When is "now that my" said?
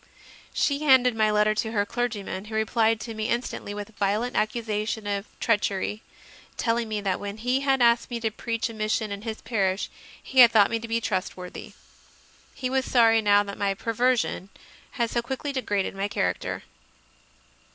13.21-13.75